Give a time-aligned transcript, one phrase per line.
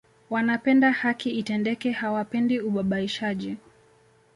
[0.29, 3.57] Wanapenda haki itendeke hawapendi ubabaishaji